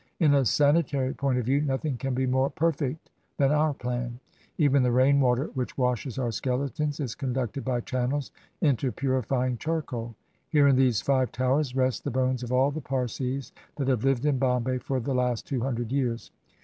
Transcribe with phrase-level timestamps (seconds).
[0.19, 4.19] In a sanitary point of view nothing can be more perfect than our plan.
[4.57, 10.15] Even the rain water which washes our skeletons is conducted by channels into purifjdng charcoal.
[10.49, 14.25] Here in these five Towers rest the bones of all the Parsis that have Hved
[14.25, 16.31] in Bombay for the last two hundred years.